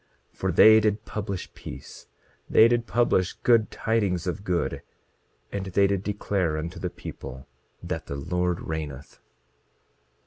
For 0.33 0.51
they 0.51 0.79
did 0.79 1.05
publish 1.05 1.53
peace; 1.53 2.07
they 2.49 2.67
did 2.67 2.87
publish 2.87 3.33
good 3.33 3.69
tidings 3.69 4.25
of 4.25 4.43
good; 4.43 4.81
and 5.51 5.67
they 5.67 5.85
did 5.85 6.01
declare 6.01 6.57
unto 6.57 6.79
the 6.79 6.89
people 6.89 7.45
that 7.83 8.07
the 8.07 8.15
Lord 8.15 8.61
reigneth. 8.67 9.19